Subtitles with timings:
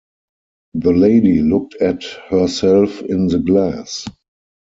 [0.73, 2.01] The lady looked at
[2.31, 4.07] herself in the glass.